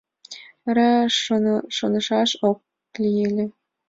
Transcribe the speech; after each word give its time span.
Вара 0.63 0.89
шонышаш 1.75 2.31
ок 2.49 2.59
лий 3.01 3.19
ыле... 3.29 3.45